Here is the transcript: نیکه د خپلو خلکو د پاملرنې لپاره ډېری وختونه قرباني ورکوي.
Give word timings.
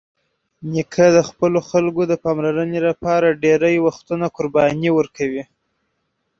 نیکه 0.71 1.05
د 1.17 1.19
خپلو 1.29 1.59
خلکو 1.69 2.01
د 2.07 2.13
پاملرنې 2.23 2.79
لپاره 2.87 3.37
ډېری 3.43 3.75
وختونه 3.87 4.25
قرباني 4.35 4.89
ورکوي. 4.97 5.43